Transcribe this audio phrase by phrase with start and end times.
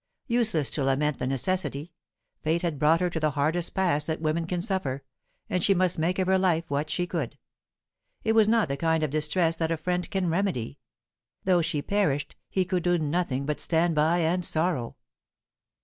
[0.29, 1.93] Useless to lament the necessity;
[2.41, 5.03] fate had brought her to the hardest pass that woman can suffer,
[5.47, 7.37] and she must make of her life what she could.
[8.23, 10.79] It was not the kind of distress that a friend can remedy;
[11.43, 14.95] though she perished, he could do nothing but stand by and sorrow.